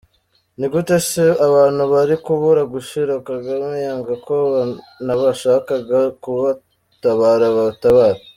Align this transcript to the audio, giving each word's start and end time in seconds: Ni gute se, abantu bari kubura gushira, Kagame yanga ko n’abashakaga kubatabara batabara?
Ni 0.59 0.67
gute 0.73 0.97
se, 1.09 1.23
abantu 1.47 1.81
bari 1.93 2.15
kubura 2.25 2.61
gushira, 2.73 3.13
Kagame 3.27 3.75
yanga 3.85 4.13
ko 4.25 4.35
n’abashakaga 5.05 5.99
kubatabara 6.21 7.47
batabara? 7.57 8.19